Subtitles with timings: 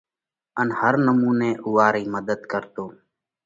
[0.61, 2.85] ان هر نمُونئہ اُوئا رئِي مڌت ڪرتو۔